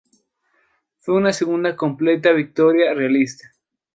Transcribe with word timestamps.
Fue 0.97 1.13
una 1.13 1.31
segunda 1.31 1.75
completa 1.75 2.31
victoria 2.31 2.95
realista. 2.95 3.51